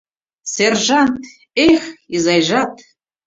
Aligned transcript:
«Сержант, 0.53 1.15
эх, 1.67 1.81
изайжат!.. 2.15 2.73